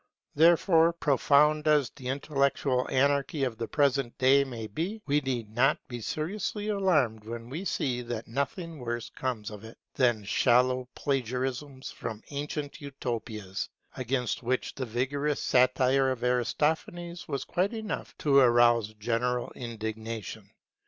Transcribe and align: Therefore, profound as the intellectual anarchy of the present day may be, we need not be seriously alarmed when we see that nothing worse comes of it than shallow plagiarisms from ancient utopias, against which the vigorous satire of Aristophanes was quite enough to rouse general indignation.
Therefore, 0.33 0.93
profound 0.93 1.67
as 1.67 1.91
the 1.91 2.07
intellectual 2.07 2.87
anarchy 2.89 3.43
of 3.43 3.59
the 3.59 3.67
present 3.67 4.17
day 4.17 4.43
may 4.43 4.65
be, 4.65 4.99
we 5.05 5.21
need 5.21 5.51
not 5.53 5.77
be 5.87 6.01
seriously 6.01 6.69
alarmed 6.69 7.23
when 7.23 7.51
we 7.51 7.65
see 7.65 8.01
that 8.01 8.27
nothing 8.27 8.79
worse 8.79 9.11
comes 9.11 9.51
of 9.51 9.63
it 9.63 9.77
than 9.93 10.23
shallow 10.23 10.87
plagiarisms 10.95 11.91
from 11.91 12.23
ancient 12.31 12.81
utopias, 12.81 13.69
against 13.95 14.41
which 14.41 14.73
the 14.73 14.87
vigorous 14.87 15.39
satire 15.39 16.09
of 16.09 16.23
Aristophanes 16.23 17.27
was 17.27 17.43
quite 17.45 17.71
enough 17.75 18.17
to 18.17 18.39
rouse 18.39 18.95
general 18.95 19.51
indignation. 19.55 20.49